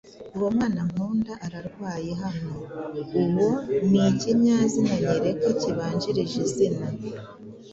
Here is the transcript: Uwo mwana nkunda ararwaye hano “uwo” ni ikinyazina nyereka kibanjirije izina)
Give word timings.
Uwo 0.35 0.47
mwana 0.55 0.81
nkunda 0.89 1.33
ararwaye 1.45 2.11
hano 2.23 2.53
“uwo” 3.23 3.49
ni 3.89 3.99
ikinyazina 4.09 4.91
nyereka 5.03 5.49
kibanjirije 5.61 6.37
izina) 6.47 6.85